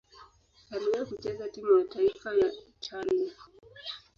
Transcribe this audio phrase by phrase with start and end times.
[0.71, 2.49] Aliwahi kucheza timu ya taifa ya
[2.81, 3.33] Italia.